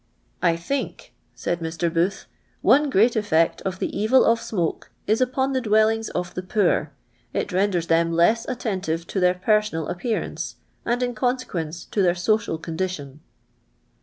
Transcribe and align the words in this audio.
"I 0.51 0.55
think,*' 0.55 1.13
Kiiil 1.37 1.57
Mr. 1.59 1.87
Jionih, 1.87 2.25
"one 2.63 2.89
creat 2.89 3.11
elV«*ct 3.11 3.61
of 3.61 3.77
the 3.77 3.95
evil 3.95 4.23
nf 4.23 4.39
sm.ike 4.39 4.87
is 5.05 5.21
upon 5.21 5.53
the 5.53 5.61
dwellnigs 5.61 6.09
of 6.15 6.33
the 6.33 6.41
poor; 6.41 6.91
it 7.33 7.49
HMiders 7.49 7.85
thini 7.85 8.11
less 8.11 8.47
attentive 8.47 9.05
to 9.05 9.19
their 9.19 9.35
per 9.35 9.61
sonal 9.61 9.95
nppi'anince, 9.95 10.55
and, 10.87 11.03
in 11.03 11.13
conseqnence, 11.13 11.87
to 11.91 12.01
their 12.01 12.15
Micial 12.15 12.59
cinidiii 12.59 13.09
Mt." 13.11 13.19